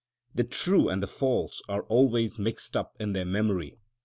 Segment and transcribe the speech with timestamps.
[0.33, 3.77] The true and the false are always mixed up in their memory.